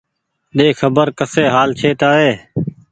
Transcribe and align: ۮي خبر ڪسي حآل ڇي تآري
ۮي 0.57 0.67
خبر 0.79 1.07
ڪسي 1.19 1.43
حآل 1.53 1.69
ڇي 1.79 1.89
تآري 2.01 2.31